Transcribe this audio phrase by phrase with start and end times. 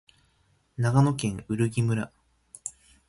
[0.77, 2.11] 長野県売木村